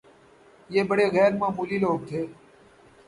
یہ 0.69 0.83
بڑے 0.89 1.05
غیرمعمولی 1.13 1.77
لوگ 1.83 1.99
تھے 2.09 2.21